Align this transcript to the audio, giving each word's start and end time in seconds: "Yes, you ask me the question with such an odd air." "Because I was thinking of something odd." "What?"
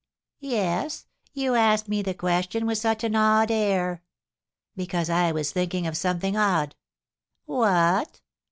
"Yes, 0.39 1.05
you 1.31 1.53
ask 1.53 1.87
me 1.87 2.01
the 2.01 2.15
question 2.15 2.65
with 2.65 2.79
such 2.79 3.03
an 3.03 3.15
odd 3.15 3.51
air." 3.51 4.01
"Because 4.75 5.11
I 5.11 5.31
was 5.31 5.51
thinking 5.51 5.85
of 5.85 5.95
something 5.95 6.35
odd." 6.35 6.73
"What?" 7.45 8.19